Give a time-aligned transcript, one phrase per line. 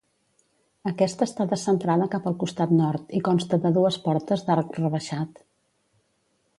[0.91, 5.49] Aquesta està descentrada cap al costat nord i consta de dues portes d'arc rebaixat.